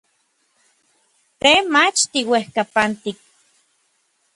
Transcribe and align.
Te 1.39 1.51
mach 1.73 1.99
tiuejkapantik. 2.11 3.17